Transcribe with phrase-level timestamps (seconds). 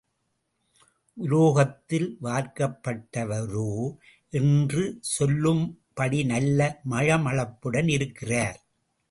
[1.17, 3.97] உலோகத்தில் வார்க்கப்பட்டவரோ
[4.29, 4.97] என்று
[5.11, 6.79] சொல்லும்படி நல்ல
[6.89, 8.59] மழமழப்புடன் இருக்கிறார்.